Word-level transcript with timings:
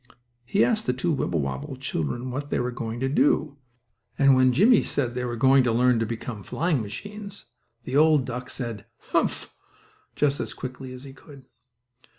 He 0.45 0.65
asked 0.65 0.87
the 0.87 0.93
two 0.93 1.11
Wibblewobble 1.13 1.75
children 1.77 2.31
what 2.31 2.49
they 2.49 2.59
were 2.59 2.71
going 2.71 2.99
to 3.01 3.07
do, 3.07 3.57
and 4.17 4.33
when 4.35 4.51
Jimmie 4.51 4.81
said 4.81 5.13
they 5.13 5.25
were 5.25 5.35
going 5.35 5.63
to 5.65 5.71
learn 5.71 5.99
to 5.99 6.07
become 6.07 6.41
flying 6.41 6.81
machines, 6.81 7.45
the 7.83 7.95
old 7.95 8.25
duck 8.25 8.49
said, 8.49 8.87
"Humph!" 9.11 9.53
just 10.15 10.39
as 10.39 10.55
quickly 10.55 10.91
as 10.91 11.03
he 11.03 11.13
could. 11.13 11.45